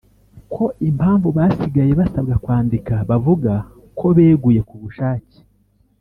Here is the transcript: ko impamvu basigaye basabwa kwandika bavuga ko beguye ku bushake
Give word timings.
ko 0.53 0.63
impamvu 0.89 1.27
basigaye 1.37 1.91
basabwa 1.99 2.35
kwandika 2.43 2.93
bavuga 3.09 3.53
ko 3.99 4.05
beguye 4.17 4.61
ku 4.69 4.75
bushake 4.81 5.37